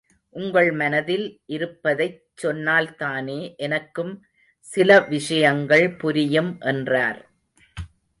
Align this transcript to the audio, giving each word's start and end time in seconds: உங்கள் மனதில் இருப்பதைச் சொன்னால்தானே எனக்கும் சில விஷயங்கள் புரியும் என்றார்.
உங்கள் 0.35 0.71
மனதில் 0.71 1.25
இருப்பதைச் 1.45 2.15
சொன்னால்தானே 2.43 3.55
எனக்கும் 3.57 4.13
சில 4.59 4.99
விஷயங்கள் 5.01 5.85
புரியும் 5.95 6.57
என்றார். 6.61 7.21